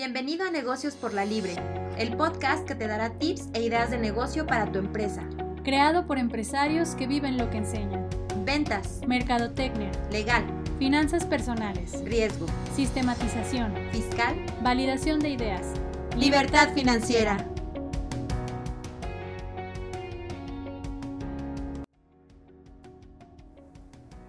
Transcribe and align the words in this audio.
Bienvenido 0.00 0.46
a 0.46 0.50
Negocios 0.52 0.94
por 0.94 1.12
la 1.12 1.24
Libre, 1.24 1.56
el 1.96 2.16
podcast 2.16 2.64
que 2.64 2.76
te 2.76 2.86
dará 2.86 3.18
tips 3.18 3.48
e 3.52 3.62
ideas 3.62 3.90
de 3.90 3.98
negocio 3.98 4.46
para 4.46 4.70
tu 4.70 4.78
empresa. 4.78 5.28
Creado 5.64 6.06
por 6.06 6.18
empresarios 6.18 6.94
que 6.94 7.08
viven 7.08 7.36
lo 7.36 7.50
que 7.50 7.56
enseñan. 7.56 8.08
Ventas, 8.44 9.00
Mercadotecnia, 9.08 9.90
legal, 10.12 10.44
finanzas 10.78 11.26
personales, 11.26 12.00
riesgo, 12.04 12.46
sistematización, 12.76 13.74
fiscal, 13.90 14.36
validación 14.62 15.18
de 15.18 15.30
ideas. 15.30 15.74
libertad 16.16 16.72
financiera. 16.74 17.44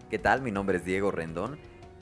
¿Qué 0.09 0.17
tal? 0.17 0.41
Mi 0.41 0.49
nombre 0.49 0.79
es 0.79 0.83
Diego 0.83 1.11
Rendón. 1.11 1.59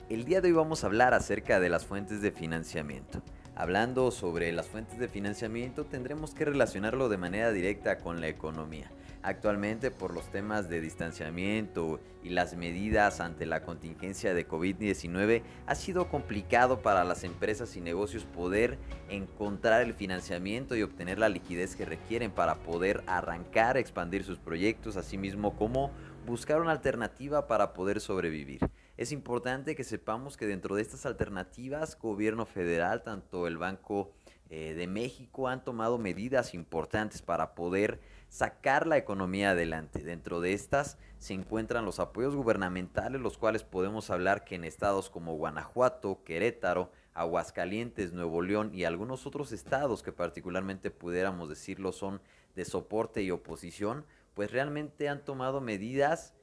El 0.08 0.24
día 0.24 0.40
de 0.40 0.48
hoy 0.48 0.54
vamos 0.54 0.84
a 0.84 0.86
hablar 0.86 1.12
acerca 1.12 1.60
de 1.60 1.68
las 1.68 1.84
fuentes 1.84 2.22
de 2.22 2.32
financiamiento. 2.32 3.22
Hablando 3.58 4.12
sobre 4.12 4.52
las 4.52 4.68
fuentes 4.68 5.00
de 5.00 5.08
financiamiento 5.08 5.84
tendremos 5.84 6.32
que 6.32 6.44
relacionarlo 6.44 7.08
de 7.08 7.16
manera 7.16 7.50
directa 7.50 7.98
con 7.98 8.20
la 8.20 8.28
economía. 8.28 8.88
Actualmente 9.20 9.90
por 9.90 10.14
los 10.14 10.30
temas 10.30 10.68
de 10.68 10.80
distanciamiento 10.80 11.98
y 12.22 12.28
las 12.28 12.54
medidas 12.56 13.18
ante 13.18 13.46
la 13.46 13.62
contingencia 13.62 14.32
de 14.32 14.46
COVID-19 14.46 15.42
ha 15.66 15.74
sido 15.74 16.08
complicado 16.08 16.82
para 16.82 17.02
las 17.02 17.24
empresas 17.24 17.74
y 17.74 17.80
negocios 17.80 18.22
poder 18.22 18.78
encontrar 19.08 19.82
el 19.82 19.92
financiamiento 19.92 20.76
y 20.76 20.84
obtener 20.84 21.18
la 21.18 21.28
liquidez 21.28 21.74
que 21.74 21.84
requieren 21.84 22.30
para 22.30 22.54
poder 22.54 23.02
arrancar, 23.08 23.76
expandir 23.76 24.22
sus 24.22 24.38
proyectos, 24.38 24.96
así 24.96 25.18
mismo 25.18 25.56
como 25.56 25.90
buscar 26.26 26.60
una 26.60 26.70
alternativa 26.70 27.48
para 27.48 27.72
poder 27.72 28.00
sobrevivir. 28.00 28.60
Es 28.98 29.12
importante 29.12 29.76
que 29.76 29.84
sepamos 29.84 30.36
que 30.36 30.48
dentro 30.48 30.74
de 30.74 30.82
estas 30.82 31.06
alternativas, 31.06 31.96
gobierno 31.96 32.46
federal, 32.46 33.04
tanto 33.04 33.46
el 33.46 33.56
Banco 33.56 34.10
eh, 34.50 34.74
de 34.74 34.88
México 34.88 35.46
han 35.46 35.62
tomado 35.62 35.98
medidas 35.98 36.52
importantes 36.52 37.22
para 37.22 37.54
poder 37.54 38.00
sacar 38.28 38.88
la 38.88 38.96
economía 38.96 39.52
adelante. 39.52 40.02
Dentro 40.02 40.40
de 40.40 40.52
estas 40.52 40.98
se 41.18 41.32
encuentran 41.32 41.84
los 41.84 42.00
apoyos 42.00 42.34
gubernamentales, 42.34 43.20
los 43.20 43.38
cuales 43.38 43.62
podemos 43.62 44.10
hablar 44.10 44.42
que 44.42 44.56
en 44.56 44.64
estados 44.64 45.10
como 45.10 45.36
Guanajuato, 45.36 46.24
Querétaro, 46.24 46.90
Aguascalientes, 47.14 48.12
Nuevo 48.12 48.42
León 48.42 48.72
y 48.74 48.82
algunos 48.82 49.28
otros 49.28 49.52
estados 49.52 50.02
que 50.02 50.10
particularmente 50.10 50.90
pudiéramos 50.90 51.48
decirlo 51.48 51.92
son 51.92 52.20
de 52.56 52.64
soporte 52.64 53.22
y 53.22 53.30
oposición, 53.30 54.04
pues 54.34 54.50
realmente 54.50 55.08
han 55.08 55.24
tomado 55.24 55.60
medidas 55.60 56.34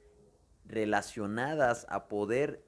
relacionadas 0.68 1.86
a 1.88 2.08
poder 2.08 2.64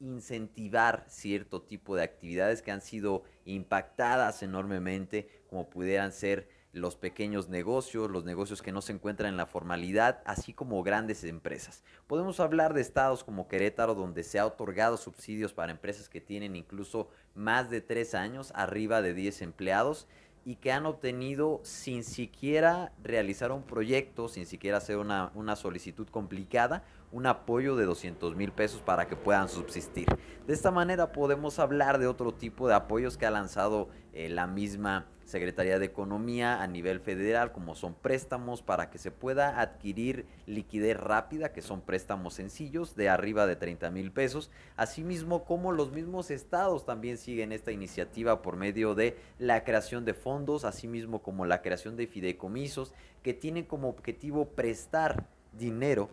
incentivar 0.00 1.04
cierto 1.08 1.62
tipo 1.62 1.94
de 1.94 2.02
actividades 2.02 2.62
que 2.62 2.70
han 2.70 2.80
sido 2.80 3.22
impactadas 3.44 4.42
enormemente, 4.42 5.28
como 5.48 5.68
pudieran 5.68 6.12
ser 6.12 6.48
los 6.72 6.94
pequeños 6.96 7.48
negocios, 7.48 8.10
los 8.10 8.24
negocios 8.24 8.62
que 8.62 8.72
no 8.72 8.80
se 8.80 8.92
encuentran 8.92 9.30
en 9.30 9.36
la 9.36 9.46
formalidad, 9.46 10.22
así 10.24 10.52
como 10.52 10.82
grandes 10.82 11.24
empresas. 11.24 11.82
Podemos 12.06 12.38
hablar 12.38 12.74
de 12.74 12.80
estados 12.80 13.24
como 13.24 13.48
Querétaro, 13.48 13.94
donde 13.94 14.22
se 14.22 14.38
ha 14.38 14.46
otorgado 14.46 14.96
subsidios 14.96 15.52
para 15.52 15.72
empresas 15.72 16.08
que 16.08 16.20
tienen 16.20 16.54
incluso 16.54 17.08
más 17.34 17.70
de 17.70 17.80
tres 17.80 18.14
años, 18.14 18.52
arriba 18.54 19.02
de 19.02 19.14
10 19.14 19.42
empleados, 19.42 20.06
y 20.44 20.56
que 20.56 20.72
han 20.72 20.86
obtenido 20.86 21.60
sin 21.64 22.02
siquiera 22.04 22.92
realizar 23.02 23.52
un 23.52 23.62
proyecto, 23.62 24.28
sin 24.28 24.46
siquiera 24.46 24.78
hacer 24.78 24.96
una, 24.96 25.32
una 25.34 25.54
solicitud 25.56 26.08
complicada, 26.08 26.84
un 27.12 27.26
apoyo 27.26 27.76
de 27.76 27.84
200 27.84 28.36
mil 28.36 28.52
pesos 28.52 28.80
para 28.80 29.06
que 29.06 29.16
puedan 29.16 29.48
subsistir. 29.48 30.06
De 30.46 30.54
esta 30.54 30.70
manera 30.70 31.12
podemos 31.12 31.58
hablar 31.58 31.98
de 31.98 32.06
otro 32.06 32.32
tipo 32.32 32.68
de 32.68 32.74
apoyos 32.74 33.16
que 33.16 33.26
ha 33.26 33.30
lanzado 33.30 33.88
eh, 34.12 34.28
la 34.28 34.46
misma 34.46 35.06
Secretaría 35.30 35.78
de 35.78 35.86
Economía 35.86 36.60
a 36.60 36.66
nivel 36.66 36.98
federal, 36.98 37.52
como 37.52 37.76
son 37.76 37.94
préstamos 37.94 38.62
para 38.62 38.90
que 38.90 38.98
se 38.98 39.12
pueda 39.12 39.60
adquirir 39.60 40.26
liquidez 40.46 40.96
rápida, 40.96 41.52
que 41.52 41.62
son 41.62 41.82
préstamos 41.82 42.34
sencillos 42.34 42.96
de 42.96 43.08
arriba 43.08 43.46
de 43.46 43.54
30 43.54 43.92
mil 43.92 44.10
pesos. 44.10 44.50
Asimismo, 44.76 45.44
como 45.44 45.70
los 45.70 45.92
mismos 45.92 46.32
estados 46.32 46.84
también 46.84 47.16
siguen 47.16 47.52
esta 47.52 47.70
iniciativa 47.70 48.42
por 48.42 48.56
medio 48.56 48.96
de 48.96 49.16
la 49.38 49.62
creación 49.62 50.04
de 50.04 50.14
fondos, 50.14 50.64
asimismo 50.64 51.22
como 51.22 51.46
la 51.46 51.62
creación 51.62 51.96
de 51.96 52.08
fideicomisos, 52.08 52.92
que 53.22 53.32
tienen 53.32 53.64
como 53.64 53.88
objetivo 53.88 54.48
prestar 54.48 55.28
dinero 55.52 56.10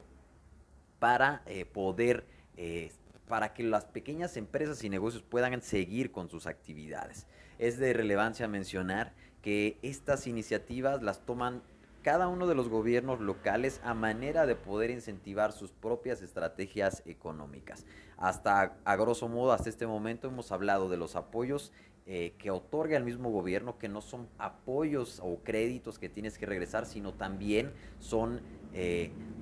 para 1.00 1.42
eh, 1.46 1.66
poder, 1.66 2.26
eh, 2.56 2.92
para 3.28 3.54
que 3.54 3.64
las 3.64 3.86
pequeñas 3.86 4.38
empresas 4.38 4.84
y 4.84 4.90
negocios 4.90 5.24
puedan 5.24 5.62
seguir 5.62 6.12
con 6.12 6.30
sus 6.30 6.48
actividades. 6.48 7.28
Es 7.60 7.78
de 7.78 7.94
relevancia 7.94 8.48
mencionar 8.48 9.14
que 9.42 9.78
estas 9.82 10.28
iniciativas 10.28 11.02
las 11.02 11.26
toman 11.26 11.62
cada 12.04 12.28
uno 12.28 12.48
de 12.48 12.56
los 12.56 12.70
gobiernos 12.70 13.20
locales 13.20 13.82
a 13.84 13.94
manera 13.94 14.46
de 14.46 14.56
poder 14.56 14.92
incentivar 14.92 15.52
sus 15.52 15.72
propias 15.72 16.22
estrategias 16.22 17.04
económicas. 17.06 17.86
Hasta 18.16 18.78
a 18.86 18.96
grosso 18.96 19.28
modo, 19.28 19.52
hasta 19.52 19.70
este 19.70 19.88
momento 19.88 20.28
hemos 20.28 20.52
hablado 20.52 20.90
de 20.90 20.98
los 20.98 21.16
apoyos 21.16 21.74
eh, 22.06 22.34
que 22.38 22.50
otorga 22.50 22.96
el 22.96 23.04
mismo 23.04 23.30
gobierno, 23.30 23.78
que 23.78 23.90
no 23.90 24.02
son 24.02 24.30
apoyos 24.38 25.20
o 25.22 25.40
créditos 25.44 26.00
que 26.00 26.08
tienes 26.08 26.38
que 26.38 26.46
regresar, 26.46 26.86
sino 26.86 27.14
también 27.14 27.74
son 28.00 28.40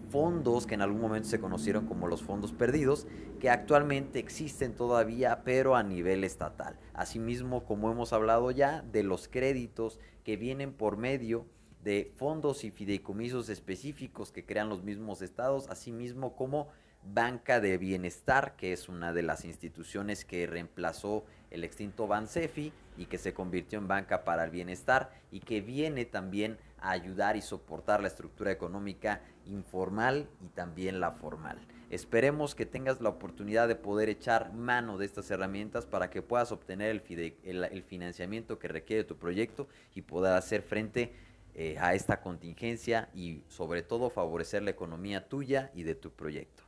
fondos 0.09 0.65
que 0.65 0.75
en 0.75 0.81
algún 0.81 1.01
momento 1.01 1.27
se 1.27 1.39
conocieron 1.39 1.85
como 1.85 2.07
los 2.07 2.23
fondos 2.23 2.51
perdidos, 2.51 3.07
que 3.39 3.49
actualmente 3.49 4.19
existen 4.19 4.73
todavía, 4.73 5.43
pero 5.43 5.75
a 5.75 5.83
nivel 5.83 6.23
estatal. 6.23 6.77
Asimismo, 6.93 7.65
como 7.65 7.91
hemos 7.91 8.13
hablado 8.13 8.51
ya, 8.51 8.81
de 8.81 9.03
los 9.03 9.27
créditos 9.27 9.99
que 10.23 10.37
vienen 10.37 10.73
por 10.73 10.97
medio 10.97 11.45
de 11.83 12.11
fondos 12.15 12.63
y 12.63 12.71
fideicomisos 12.71 13.49
específicos 13.49 14.31
que 14.31 14.45
crean 14.45 14.69
los 14.69 14.83
mismos 14.83 15.21
estados, 15.21 15.69
asimismo 15.69 16.35
como 16.35 16.69
Banca 17.03 17.59
de 17.59 17.77
Bienestar, 17.77 18.55
que 18.55 18.73
es 18.73 18.89
una 18.89 19.13
de 19.13 19.21
las 19.21 19.45
instituciones 19.45 20.25
que 20.25 20.47
reemplazó 20.47 21.23
el 21.51 21.63
extinto 21.63 22.07
Bansefi 22.07 22.73
y 22.97 23.05
que 23.05 23.17
se 23.17 23.33
convirtió 23.33 23.77
en 23.77 23.87
Banca 23.87 24.23
para 24.23 24.43
el 24.43 24.51
Bienestar 24.51 25.11
y 25.31 25.41
que 25.41 25.61
viene 25.61 26.05
también 26.05 26.57
ayudar 26.89 27.37
y 27.37 27.41
soportar 27.41 28.01
la 28.01 28.07
estructura 28.07 28.51
económica 28.51 29.21
informal 29.45 30.27
y 30.41 30.49
también 30.49 30.99
la 30.99 31.11
formal. 31.11 31.59
Esperemos 31.89 32.55
que 32.55 32.65
tengas 32.65 32.99
la 32.99 33.09
oportunidad 33.09 33.67
de 33.67 33.75
poder 33.75 34.09
echar 34.09 34.53
mano 34.53 34.97
de 34.97 35.05
estas 35.05 35.29
herramientas 35.31 35.85
para 35.85 36.09
que 36.09 36.21
puedas 36.21 36.51
obtener 36.51 36.89
el, 36.89 37.83
financiamiento 37.83 38.59
que 38.59 38.67
requiere 38.67 39.03
tu 39.03 39.17
proyecto 39.17 39.67
y 39.93 40.01
puedas 40.01 40.37
hacer 40.43 40.61
frente 40.61 41.13
eh, 41.53 41.77
a 41.79 41.93
esta 41.93 42.21
contingencia 42.21 43.09
y 43.13 43.43
sobre 43.47 43.81
todo 43.81 44.09
favorecer 44.09 44.63
la 44.63 44.71
economía 44.71 45.29
tuya 45.29 45.71
y 45.73 45.83
de 45.83 45.95
tu 45.95 46.11
proyecto. 46.11 46.64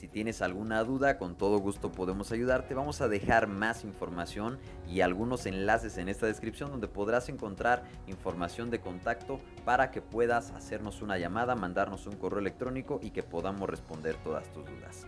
Si 0.00 0.08
tienes 0.08 0.40
alguna 0.40 0.82
duda, 0.82 1.18
con 1.18 1.36
todo 1.36 1.58
gusto 1.58 1.92
podemos 1.92 2.32
ayudarte. 2.32 2.72
Vamos 2.72 3.02
a 3.02 3.08
dejar 3.08 3.48
más 3.48 3.84
información 3.84 4.58
y 4.88 5.02
algunos 5.02 5.44
enlaces 5.44 5.98
en 5.98 6.08
esta 6.08 6.24
descripción 6.24 6.70
donde 6.70 6.88
podrás 6.88 7.28
encontrar 7.28 7.82
información 8.06 8.70
de 8.70 8.80
contacto 8.80 9.40
para 9.66 9.90
que 9.90 10.00
puedas 10.00 10.52
hacernos 10.52 11.02
una 11.02 11.18
llamada, 11.18 11.54
mandarnos 11.54 12.06
un 12.06 12.16
correo 12.16 12.38
electrónico 12.38 12.98
y 13.02 13.10
que 13.10 13.22
podamos 13.22 13.68
responder 13.68 14.16
todas 14.24 14.50
tus 14.52 14.64
dudas. 14.64 15.06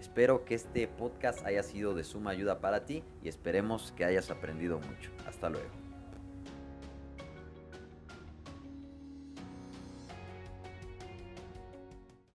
Espero 0.00 0.44
que 0.44 0.56
este 0.56 0.88
podcast 0.88 1.46
haya 1.46 1.62
sido 1.62 1.94
de 1.94 2.02
suma 2.02 2.32
ayuda 2.32 2.58
para 2.58 2.86
ti 2.86 3.04
y 3.22 3.28
esperemos 3.28 3.92
que 3.92 4.04
hayas 4.04 4.32
aprendido 4.32 4.80
mucho. 4.80 5.12
Hasta 5.28 5.48
luego. 5.48 5.83